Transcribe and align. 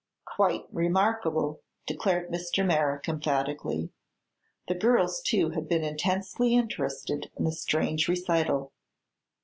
"Quite 0.25 0.65
remarkable!" 0.71 1.61
declared 1.85 2.31
Mr. 2.31 2.65
Merrick, 2.65 3.07
emphatically. 3.07 3.91
The 4.67 4.73
girls, 4.73 5.21
too, 5.21 5.51
had 5.51 5.69
been 5.69 5.83
intensely 5.83 6.55
interested 6.55 7.29
in 7.35 7.43
the 7.45 7.51
strange 7.51 8.07
recital. 8.07 8.71